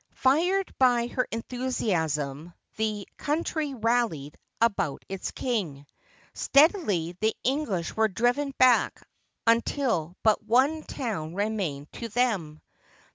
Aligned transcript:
Fired 0.15 0.73
by 0.79 1.05
her 1.05 1.27
enthusiasm 1.31 2.55
the 2.75 3.07
coun 3.19 3.43
try 3.43 3.71
rallied 3.73 4.35
about 4.59 5.05
its 5.07 5.29
king. 5.29 5.85
Steadily 6.33 7.15
the 7.19 7.35
English 7.43 7.95
were 7.95 8.07
driven 8.07 8.51
back 8.57 9.07
until 9.45 10.15
but 10.23 10.43
one 10.43 10.81
town 10.85 11.35
remained 11.35 11.91
to 11.91 12.09
them. 12.09 12.63